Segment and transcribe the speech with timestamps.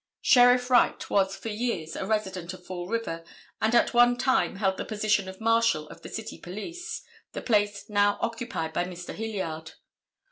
[0.23, 3.23] Sheriff Wright was for years a resident of Fall River,
[3.61, 7.87] and at one time held the position of Marshal of the city police, the place
[7.87, 9.13] now occupied by Mr.
[9.13, 9.73] Hilliard.